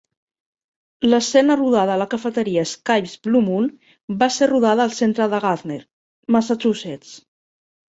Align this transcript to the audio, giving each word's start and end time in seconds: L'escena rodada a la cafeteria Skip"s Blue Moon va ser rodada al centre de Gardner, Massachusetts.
L'escena 1.11 1.57
rodada 1.59 1.97
a 1.97 1.99
la 2.03 2.07
cafeteria 2.15 2.65
Skip"s 2.73 3.15
Blue 3.29 3.45
Moon 3.51 3.71
va 4.25 4.33
ser 4.41 4.51
rodada 4.57 4.91
al 4.91 4.99
centre 5.05 5.33
de 5.37 5.47
Gardner, 5.49 5.83
Massachusetts. 6.41 7.19